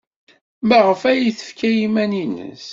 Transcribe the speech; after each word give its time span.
Maɣef 0.67 1.01
ay 1.11 1.23
tefka 1.37 1.69
iman-nnes? 1.85 2.65